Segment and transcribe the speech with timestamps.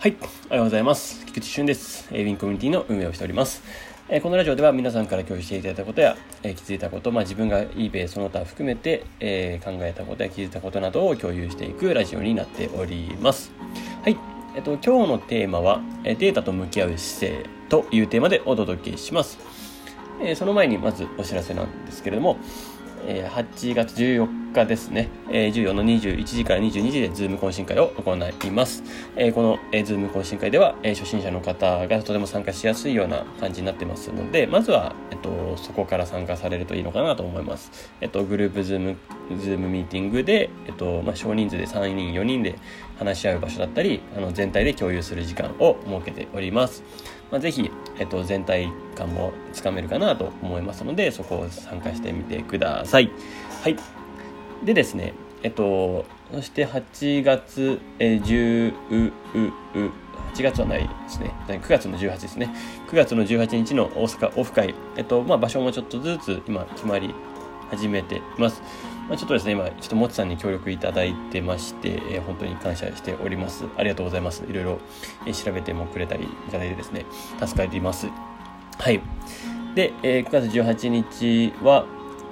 [0.00, 0.16] はい、
[0.46, 1.26] おはようございます。
[1.26, 2.08] 菊池俊です。
[2.10, 3.62] ウィンコミュニティの運営をしております。
[4.08, 13.52] えこのラジオでは皆さんから共有していただいたことや、え気づいたこと、まあ、自分が eBay その他含めて、え考えたことや気づいたことなどを共有していくラジオになっております。
[14.02, 14.16] はい、
[14.56, 19.38] えっと、今日のテーマは、えデータと向き合う姿勢というテーマでお届けします。
[20.22, 22.38] えその前にまずお知らせなんですけれども、
[23.06, 28.82] え8月14日ですね、え14の21時から22時で Zoom 懇親会を行います。
[29.16, 37.92] えこの、え Zoom 懇親会では、え初心者の方がとても参加しやすいような感じになってますので、まずは、えっと、そこから参加されるといいのかなと思います。
[38.00, 42.56] えっと、グループ Zoom、Zoom ミーティングで、えっと、まあ、少人数で3人、4人で
[42.98, 46.82] 話し合う場所だったり、あの、全体で共有する時間を設けております。
[47.30, 53.10] まあ、ぜひ、えっと、全体感もつかめるかなと思いますので、そこを参加してみてください。
[53.62, 53.76] はい。
[54.64, 59.90] でですね、えっと、そして8月、えー、10う、う、う、
[60.34, 61.32] 8月はないですね。
[61.48, 62.54] 9月の18ですね。
[62.88, 64.74] 9月の18日の大阪オフ会。
[64.96, 67.14] えっと、まあ、場所もちょっとずつ今決まり
[67.70, 68.62] 始めています。
[69.10, 73.64] まあ、ちょっとですね、今、ちょっともちさんに協力いただいてまして、えー、本当に感謝しております。
[73.76, 74.44] ありがとうございます。
[74.48, 74.78] いろいろ、
[75.26, 77.04] えー、調べてもくれたりいただいてですね、
[77.44, 78.06] 助かります。
[78.78, 79.02] はい。
[79.74, 81.86] で、えー、9月18日は、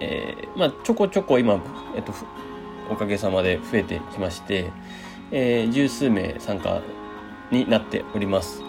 [0.00, 1.60] えー、まあ、ちょこちょこ今、
[1.94, 2.14] えっと、
[2.90, 4.70] おかげさまで増えてきまして、
[5.30, 6.80] えー、十数名参加
[7.50, 8.62] になっております。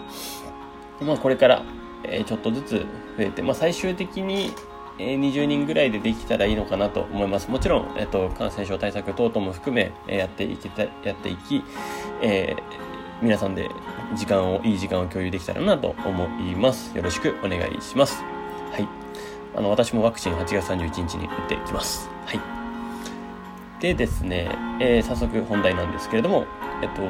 [1.00, 1.62] まあ、これから、
[2.02, 4.52] えー、ちょっとずつ増えて、まあ、最終的に、
[4.98, 7.50] 20人ぐらいでできたらいいのかなと思います。
[7.50, 11.64] もちろん、えっと、感染症対策等々も含め、えやっていきた、やっていき、
[12.22, 12.62] えー、
[13.22, 13.70] 皆さんで
[14.14, 16.96] 時間を、いい時間を共有できたらなと思います。
[16.96, 18.22] よろしくお願いします。
[18.72, 18.88] はい。
[19.56, 22.08] あの、私もワクチン8月31日に打ってきます。
[22.26, 22.40] はい。
[23.80, 24.48] でですね、
[24.80, 26.46] えー、早速本題なんですけれども、
[26.82, 27.02] えっと、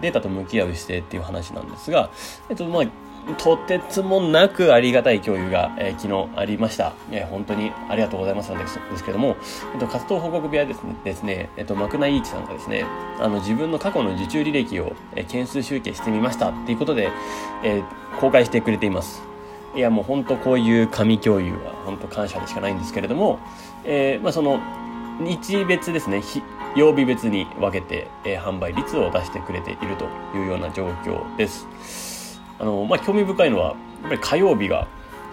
[0.00, 2.10] データと向き合う姿勢っていう話なんですが、
[2.48, 2.84] えっと、まあ、
[3.38, 6.92] とてつもなくありがたい共有が、えー、昨日ありました。
[7.10, 9.36] えー、本当にありがとうございますなんですけども、
[9.72, 12.84] えっと、活動報告部屋ですね、ですねえっと、マクナイーチさんがですね、
[13.18, 17.08] あの、自分の過去の受注履歴を、えー、件数集計してみましたっていうことで、
[17.62, 17.82] え、
[18.20, 19.22] 公開してくれています。
[19.74, 23.38] いや、もう本当こういう紙共有は本当感謝でしかないんですけれども、
[23.84, 24.60] え、まあその、
[25.20, 26.22] 日別ですね、
[26.76, 30.06] 曜日別に分けて、え、販売率を出してくれていると
[30.36, 32.13] いうような状況です。
[32.64, 34.88] あの、まあ、興味深いのは、やっぱり火曜日が、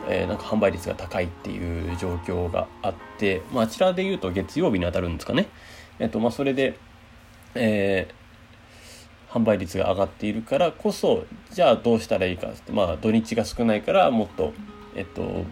[0.09, 5.47] えー、なんか販売率が高いっていう状況があって、まあ、あちらで言うと月曜日に当たるんですかね。
[5.99, 6.77] えっ、と、まあ、それで、
[7.55, 14.51] えー、販売率が上がっているからこそ、じゃあどうしたらいいかって、まあ、土日が少ないからもっと、
[14.95, 15.45] えっと、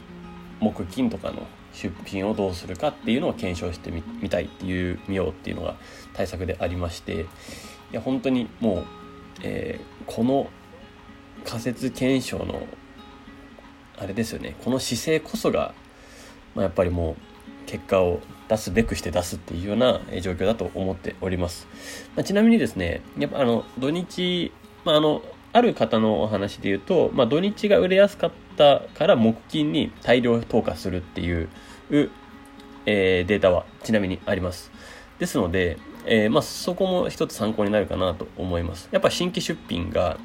[0.59, 5.75] 木金とかの出品をどうするかっていうのを検証してみみたいっていう見ようっていうのが
[6.13, 7.25] 対策でありましてい
[7.93, 8.85] や本当にもう、
[9.43, 10.49] えー、この
[11.49, 12.67] 仮説検証の
[13.97, 14.55] あれですよね。
[14.63, 15.73] この姿勢こそが、
[16.53, 17.15] まあ、やっぱりもう
[17.65, 21.67] 結果を出すべくして出すっていうような状況だと思っております、
[22.15, 24.51] まあ、ちなみにですねやっぱあの土日、
[24.85, 25.21] まあ、あの
[25.53, 31.49] ある方のお話で言うと、まあ、土日が売れやすかったから木金に大量投下するっていう、
[32.85, 34.71] えー、データはちなみにあります。
[35.17, 35.77] ですので、
[36.11, 38.89] えー、まあ、そこも一つ参考になるかなと思います。
[38.91, 40.17] やっぱ新規出品が、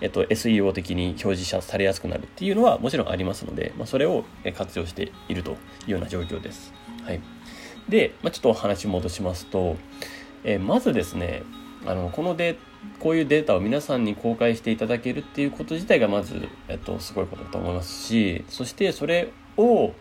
[0.00, 4.24] えっと、SEO 的に表示されやすくなるっていうのはもちろんありますので、まあ、それを
[4.56, 6.72] 活用しているというような状況です。
[7.04, 7.20] はい。
[7.86, 9.76] で、まあ、ちょっとお話戻しますと、
[10.42, 11.42] えー、まずですね、
[11.84, 12.56] あの、このデ
[12.98, 19.92] こういうデータを皆さんに公開していただけるっていうこと自体がまず、えっと、すごいことだと思いますし、そしてそれを、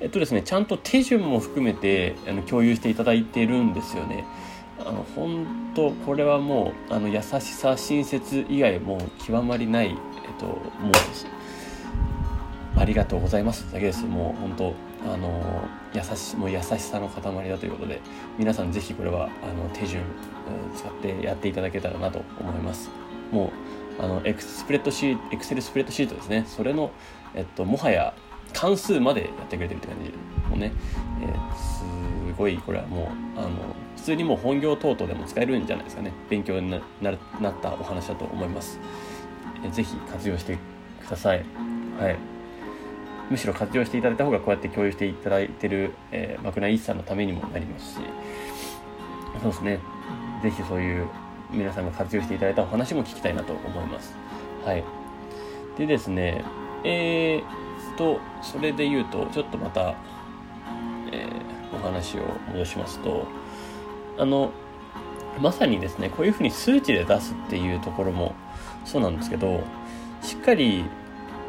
[0.00, 4.24] えっとですね、ちゃんと手順も含めてあの共有していただいてるんですよね。
[4.80, 9.96] あの本当これはもうあの優しさ親切以外もう極まりない、えっ
[10.38, 10.60] と、もう
[12.76, 14.04] ありがとうございますだけです。
[14.04, 14.74] もう本当
[15.12, 18.00] あの優しもう優しさの塊だということで
[18.38, 20.02] 皆さんぜひこれはあの手順
[20.74, 22.90] 使ってやっていただけたらなと思います。
[23.30, 23.52] も
[23.98, 26.44] うあのエクスプレッドシートエクセルスプレッドシートですね。
[26.48, 26.90] それの、
[27.34, 28.12] えっと、もはや
[28.52, 30.10] 関数までやってくれてるって感じ。
[30.48, 30.72] もうね、
[31.22, 31.84] えー、す
[32.36, 33.50] ごいこれはもうあの
[33.96, 36.12] 普通にもう本業等々でも使えるんじゃないですかね。
[36.28, 36.82] 勉強になっ
[37.62, 38.78] たお話だと思います、
[39.64, 40.58] えー、ぜひ活用して
[41.00, 41.44] ください。
[41.98, 42.16] はい。
[43.30, 48.00] むしろ活用していただいた方がこうやって共有していただいてる、えー、マクナイさんのためにもなりますし。
[49.42, 49.78] そうですね。
[50.42, 51.06] ぜひそういう
[51.50, 54.14] 皆さんが活用していただいたお話も聞きたいなと思います。
[54.64, 54.84] はい。
[55.78, 56.44] でですね
[56.84, 59.94] えー、とそれで言うとちょっとまた、
[61.12, 61.26] え、
[61.84, 62.22] 話を
[62.52, 63.26] 戻しますと
[64.18, 64.50] あの
[65.40, 68.34] まさにですねこういうふうに数値で出すっていうところも
[68.84, 69.62] そうなんですけど
[70.22, 70.84] しっかり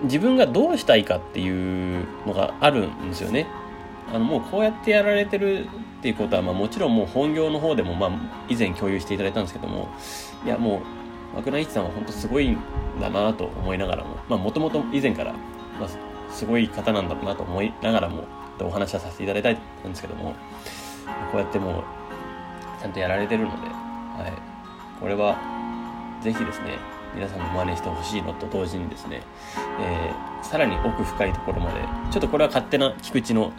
[0.04, 3.48] 自分がどうしたいかっていうのがあるんですよね。
[4.14, 5.68] あのもうこうやってやられてるっ
[6.02, 8.12] ていうことは、まあ、もちろんもう本業の方でも、まあ、
[8.50, 9.90] 以前共有していただいたんですけども
[10.46, 10.84] いやも
[11.34, 12.58] う幕内一さんは本当すごいん
[13.02, 15.90] だなと思いながらももともと以前から、まあ、
[16.32, 18.26] すごい方なんだろうなと思いながらも
[18.64, 19.52] お話はさせていただいた
[19.88, 20.34] んですけども
[21.32, 21.84] こうやってもう
[22.82, 25.38] ちゃんとやられてるので、はい、これは
[26.22, 26.78] ぜひですね
[27.14, 29.22] 皆さんも真似してほしいのと同時にですね、
[29.80, 31.80] えー、さらに奥深いところまで
[32.12, 33.52] ちょっとこれは勝手な菊池の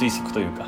[0.00, 0.66] 推測というか、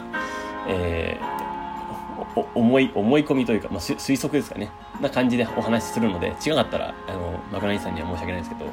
[0.68, 4.70] えー、思い思い込みというか、まあ、推測ですかね。
[5.00, 8.70] な感じでお話しするので違かったらあのマクナイさんには申し訳ないんですけど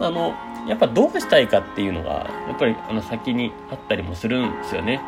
[0.00, 0.34] あの
[0.66, 5.00] やっぱどうしたいかっていうのがやっぱりあの先にあったりもするんですよね。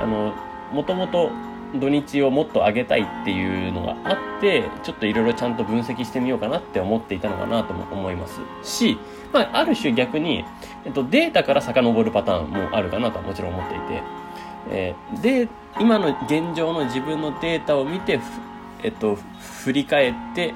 [0.00, 0.34] あの
[0.72, 1.30] もともと
[1.74, 8.96] 土日をもっと上げたいっていうのがあってちょっといろいろちゃんと分析してみようかなって思っていたのかなとも思いますし、
[9.32, 10.44] まあ、ある種逆に、
[10.84, 14.02] えっと、データから遡るパターンもあるかなとはもちろん思っていて、
[14.70, 15.48] えー、で
[15.80, 18.20] 今の現状の自分のデータを見て、
[18.82, 19.16] えっと、
[19.64, 20.54] 振り返って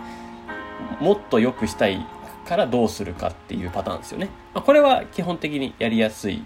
[1.01, 2.07] もっと良くしたい
[2.49, 6.43] からどうするかっていうパターンですよね、まあ、これは基本的にやりやすい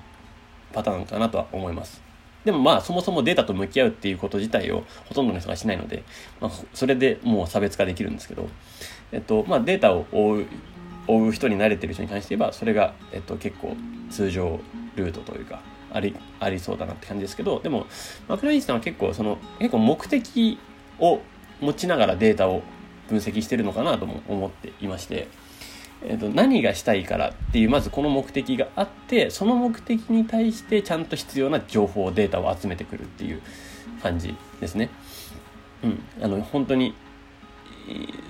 [0.72, 2.02] パターンかなとは思います。
[2.44, 6.02] でもまあそもそもデータと向き合うっていうこと自体をほとんどの人がしないので、
[6.40, 8.48] まあ、それでもう差別化できるんですけど、
[9.12, 10.46] えっとまあ、データを追う
[11.06, 13.76] 追う人に慣れてる人に関して言えばそれが、えっと、結構
[14.10, 14.58] 通常
[14.96, 15.60] ルートというか
[15.92, 17.86] ありありそうだなって感じですけどでも
[18.26, 20.58] マクラインさんは結構その結構目的
[20.98, 21.20] を
[21.60, 22.62] 持ちながらデータを
[23.08, 25.28] 分析してるのかなとも思っていまして
[26.04, 33.42] えーと、何がしたいからっていうまずこの目的があってその目的に対してちゃんと必要な情報データを集めてくるっていう
[34.02, 34.90] 感じですね。
[35.84, 36.94] うん、あの本当に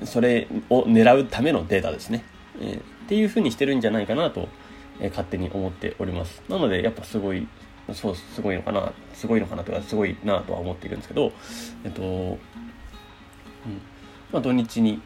[0.04, 2.24] それを狙うためのデータですね。
[2.60, 4.48] えー、っていうふうにしてるんじゃないかなと、
[5.00, 6.42] えー、勝手に思っております。
[6.48, 7.46] なのでやっぱすごい
[7.92, 11.32] そうすごいのかなすごいのかなとかすごいなとは思っているんですけど
[11.84, 12.38] えっと、うん
[14.30, 15.02] まあ、土日に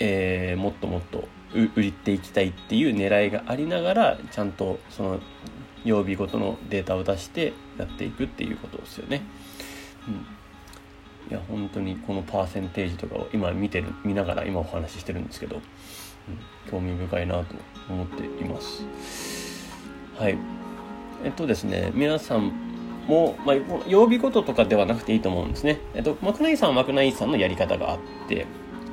[0.00, 5.20] えー、もっともっと売っていきたいっていう狙いがありながらちゃんとその
[5.84, 9.22] 曜日ごとのデータを出してやっていくっていうことですよね。
[10.06, 10.14] うん、
[11.30, 17.54] いや本当にこのパーセンテージとかを今見てる見ながら今お話ししてるんですけど、うん、興味深いなと
[17.88, 18.84] 思っています。
[20.18, 20.36] はい
[21.24, 22.52] えっとですね皆さん
[23.08, 23.56] も、まあ、
[23.88, 25.80] 曜日ごととかではなくていいと思うんですね。
[25.94, 27.98] えっと、マクナイさんはマクナイさんのやり方があっ
[28.28, 28.46] て、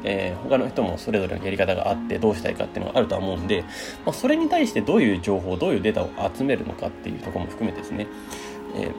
[0.07, 3.63] えー、他の人もそれぞれのやり方があってどうしたいかっていうのがあるとは思うんで、
[4.06, 8.07] まあ、それに対してどういう情報どういうデータを集めるのかっていうとこも含めてですね、
[8.75, 8.92] え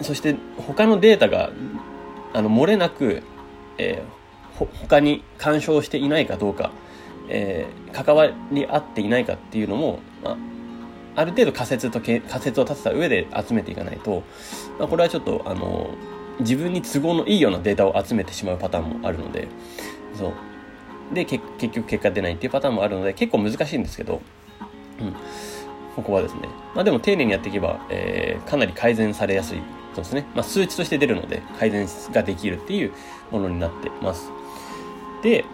[0.00, 1.50] ー、そして他のデータが
[2.32, 3.22] あの漏れなく、
[3.76, 6.72] えー、他に干渉していないかどうか、
[7.28, 10.36] えー、関わり合っていないかっていうのも、まあ、
[11.16, 14.22] ある程度仮説と仮説を立てた上で集めていかないと、
[14.78, 15.90] まあ、これはちょっとあの
[16.40, 19.48] 自分に都合のいいようなデータを集めてしまうパターンもあるので、
[20.14, 21.14] そう。
[21.14, 24.20] で、結局結果出ないっていうパターンもあるので、結構難しいんですけど、
[25.00, 25.14] うん。
[25.96, 26.42] ここはですね。
[26.74, 29.58] まあでも丁寧にやっていけば、えー、かなり改善されやすい。
[29.94, 30.26] そうですね。
[30.34, 32.92] まあ数値として出るので、改善ができるっていう
[33.30, 34.30] ものになってます。
[35.22, 35.44] で、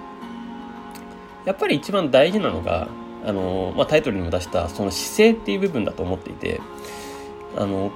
[1.46, 2.88] やっぱり一番大事なのが、
[3.24, 6.60] あの、まあタイトルにも出したその姿勢っていう部分だと思っていて、
[7.56, 7.90] あの、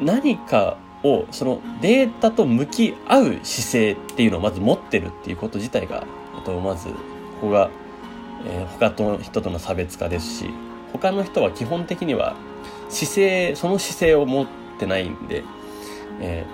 [0.00, 0.76] 何か
[1.14, 6.94] をそのデータと向き合う姿勢っていうのをまず持ってるっていうこと自体が、えっと、まずこ
[7.42, 7.70] こが、
[8.46, 10.50] えー、他の人との差別化ですし
[10.92, 12.36] 他の人は基本的には
[12.88, 14.46] 姿勢その姿勢を持っ
[14.78, 15.44] てないんで、
[16.20, 16.46] え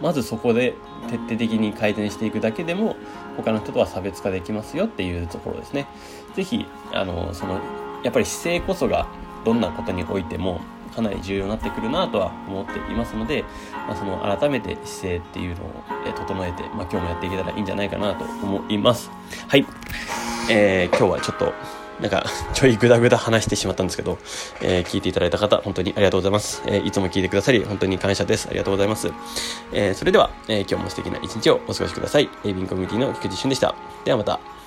[0.00, 0.74] ー、まずそこで
[1.08, 2.96] 徹底的に改善していくだけでも
[3.36, 5.86] 他の人とは差別化できますよっていうところですね。
[6.34, 7.60] ぜひあのその
[8.02, 9.06] やっぱり姿勢こそが
[9.44, 10.60] どんなことにおいても
[10.94, 13.44] かなり重要になってくるなとは思っていますので、
[13.86, 15.68] まあ、その改めて姿勢っていうのを、
[16.16, 19.10] 整えて、まあ、今日もやっていけたらいいんじゃないかなと思います。
[19.48, 19.66] はい。
[20.50, 21.52] えー、今日はちょっと、
[22.00, 24.18] なんか、ちょいぐだぐだ話してしまったんですけど、
[24.60, 26.62] えー、聞いていただいた方、本当にありがとうございます。
[26.66, 28.48] えー、いつも聞いてくださり、本当に感謝です。
[28.48, 29.12] ありがとうございます。
[29.72, 32.28] えー、それでは、え今日も素敵な一日をお過ごしください。
[32.44, 33.74] エイビンコミュニティの菊池俊でした。
[34.04, 34.63] ではまた。